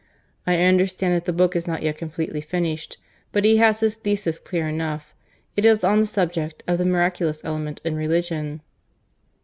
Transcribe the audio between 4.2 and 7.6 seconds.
clear enough. It is on the subject of the miraculous